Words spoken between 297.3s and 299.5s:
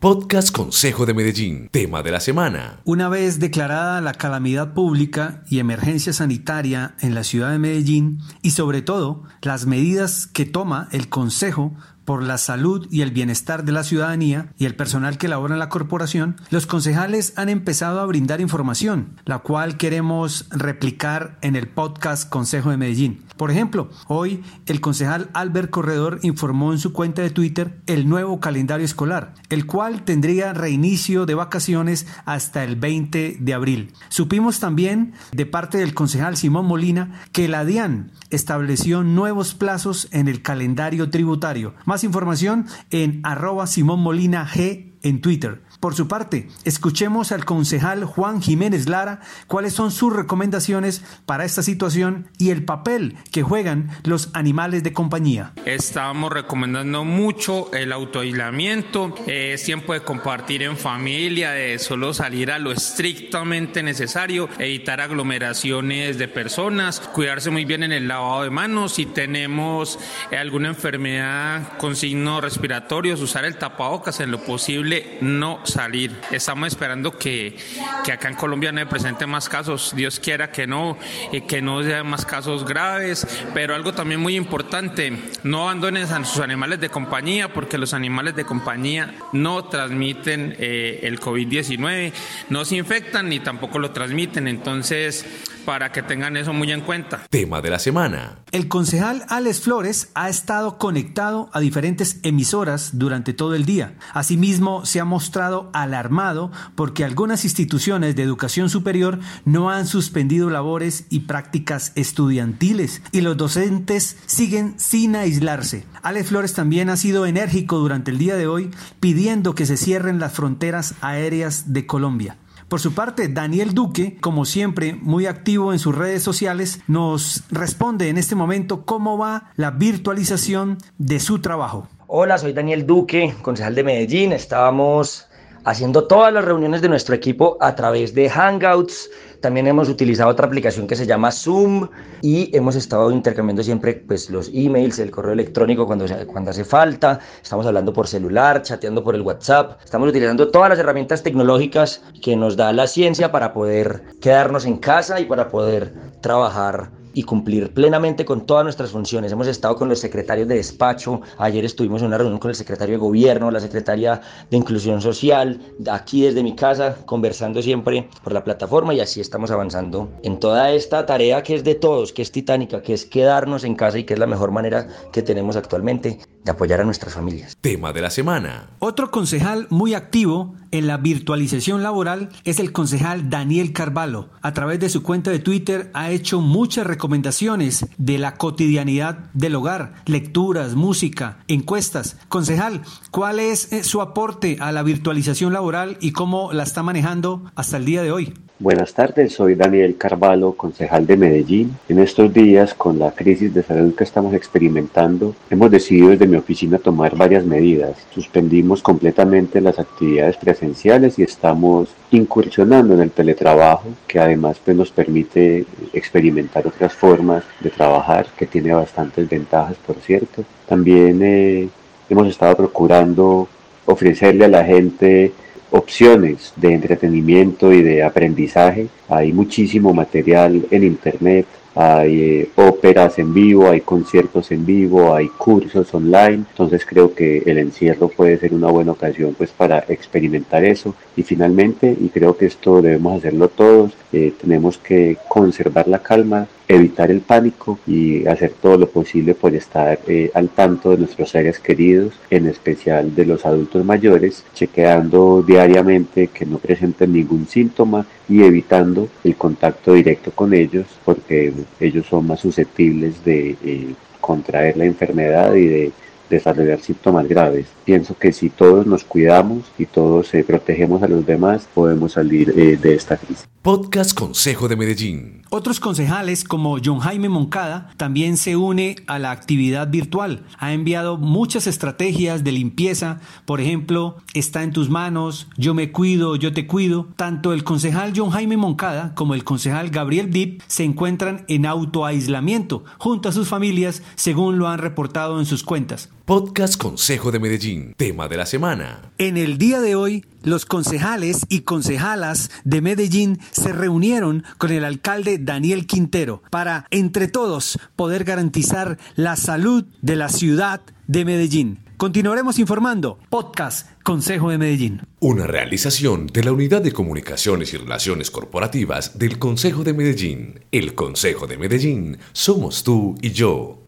de Medellín. Tema de la semana. En